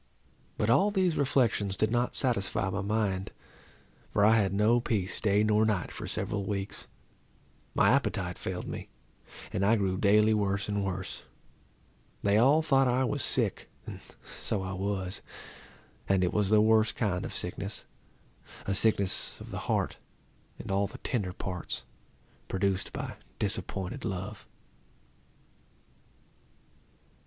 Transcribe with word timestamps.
But 0.57 0.71
all 0.71 0.89
these 0.89 1.15
reflections 1.15 1.77
did 1.77 1.91
not 1.91 2.15
satisfy 2.15 2.71
my 2.71 2.81
mind, 2.81 3.31
for 4.11 4.25
I 4.25 4.35
had 4.39 4.51
no 4.51 4.79
peace 4.79 5.21
day 5.21 5.43
nor 5.43 5.63
night 5.63 5.91
for 5.91 6.07
several 6.07 6.43
weeks. 6.43 6.87
My 7.75 7.91
appetite 7.91 8.39
failed 8.39 8.65
me, 8.67 8.89
and 9.53 9.63
I 9.63 9.75
grew 9.75 9.97
daily 9.99 10.33
worse 10.33 10.67
and 10.67 10.83
worse. 10.83 11.21
They 12.23 12.39
all 12.39 12.63
thought 12.63 12.87
I 12.87 13.03
was 13.03 13.21
sick; 13.23 13.69
and 13.85 13.99
so 14.25 14.63
I 14.63 14.73
was. 14.73 15.21
And 16.09 16.23
it 16.23 16.33
was 16.33 16.49
the 16.49 16.61
worst 16.61 16.95
kind 16.95 17.23
of 17.23 17.31
sickness, 17.31 17.85
a 18.65 18.73
sickness 18.73 19.39
of 19.39 19.51
the 19.51 19.59
heart, 19.69 19.97
and 20.57 20.71
all 20.71 20.87
the 20.87 20.97
tender 20.97 21.31
parts, 21.31 21.83
produced 22.47 22.91
by 22.91 23.17
disappointed 23.37 24.03
love. 24.03 24.47